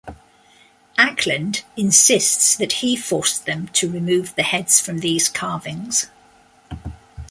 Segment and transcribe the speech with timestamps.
[0.97, 6.07] Acland insists that he forced them to remove the heads from these carvings.